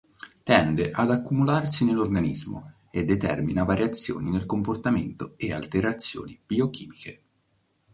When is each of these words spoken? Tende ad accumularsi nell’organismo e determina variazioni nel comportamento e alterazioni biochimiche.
Tende 0.43 0.89
ad 0.89 1.11
accumularsi 1.11 1.85
nell’organismo 1.85 2.73
e 2.89 3.05
determina 3.05 3.63
variazioni 3.63 4.31
nel 4.31 4.47
comportamento 4.47 5.35
e 5.37 5.53
alterazioni 5.53 6.41
biochimiche. 6.43 7.21